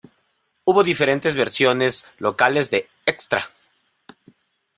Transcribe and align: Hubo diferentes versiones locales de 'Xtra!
Hubo 0.65 0.83
diferentes 0.83 1.35
versiones 1.35 2.05
locales 2.17 2.71
de 2.71 2.89
'Xtra! 3.05 3.51